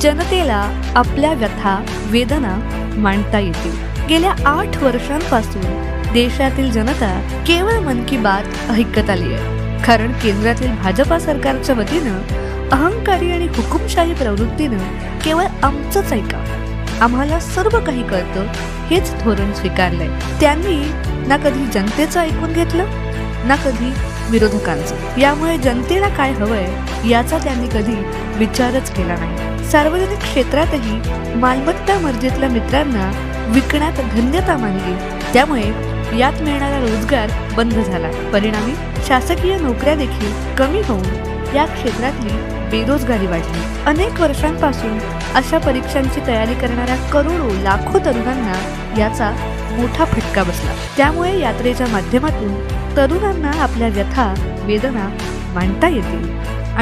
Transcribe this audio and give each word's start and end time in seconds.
जनतेला 0.00 0.82
आपल्या 0.96 1.32
व्यथा 1.32 1.84
वेदना 2.06 2.58
मांडता 2.96 3.38
येतील. 3.38 3.72
गेल्या 4.08 4.32
आठ 4.46 4.82
वर्षांपासून 4.82 5.62
देशातील 6.12 6.70
जनता 6.70 7.08
केवळ 7.46 7.78
मन 7.78 8.04
की 8.08 8.16
बात 8.16 8.70
ऐकत 8.70 9.10
आली 9.10 9.34
आहे. 9.34 9.82
कारण 9.82 10.12
केंद्रातील 10.12 10.74
भाजपा 10.74 11.18
सरकारच्या 11.18 11.74
वतीनं 11.74 12.20
अहंकारी 12.72 13.30
आणि 13.32 13.46
हुकुमशाही 13.46 14.14
प्रवृत्तीनं 14.14 15.18
केवळ 15.24 15.44
आमचंच 15.62 16.12
ऐका 16.12 16.44
आम्हाला 17.00 17.40
सर्व 17.40 17.78
काही 17.80 18.06
कळतं 18.08 18.46
हेच 18.90 19.12
धोरण 19.22 19.52
स्वीकारलंय. 19.52 20.08
त्यांनी 20.40 20.92
ना 21.28 21.36
कधी 21.36 21.66
जनतेचं 21.66 22.20
ऐकून 22.20 22.52
घेतलं 22.52 22.84
ना 23.48 23.56
कधी 23.56 23.92
विरोधकांचं. 24.30 25.20
यामुळे 25.20 25.58
जनतेला 25.58 26.08
काय 26.08 26.32
हवंय 26.32 26.68
याचा 27.10 27.38
त्यांनी 27.38 27.68
कधी 27.68 27.96
विचारच 28.36 28.90
केला 28.90 29.14
नाही. 29.18 29.57
सार्वजनिक 29.72 30.18
क्षेत्रातही 30.18 30.92
मालमत्ता 31.38 31.98
मर्जीतल्या 31.98 32.48
मित्रांना 32.48 33.10
विकण्यात 33.48 33.92
धन्यता 33.92 34.56
मानली. 34.56 34.94
त्यामुळे 35.32 35.66
यात 36.18 36.42
मिळणारा 36.42 36.78
रोजगार 36.80 37.30
बंद 37.56 37.72
झाला. 37.72 38.30
परिणामी 38.32 38.72
शासकीय 39.08 39.56
नोकऱ्या 39.56 39.94
देखील 39.94 40.32
कमी 40.56 40.80
होऊन 40.80 41.04
या 41.54 41.66
क्षेत्रातली 41.66 42.30
बेरोजगारी 42.70 43.26
वाढली. 43.26 43.60
अनेक 43.86 44.20
वर्षांपासून 44.20 44.98
अशा 45.34 45.58
परीक्षांची 45.58 46.20
तयारी 46.26 46.54
करणाऱ्या 46.54 46.96
करोडो 46.96 47.62
लाखो 47.62 47.98
तरुणांना 47.98 48.54
याचा 48.98 49.30
मोठा 49.78 50.04
फटका 50.04 50.42
बसला. 50.42 50.72
त्यामुळे 50.96 51.38
यात्रेच्या 51.40 51.86
माध्यमातून 51.86 52.54
तरुणांना 52.96 53.62
आपल्या 53.62 53.88
व्यथा 53.88 54.34
वेदना 54.62 55.10
मांडता 55.54 55.88
येतील. 55.88 56.57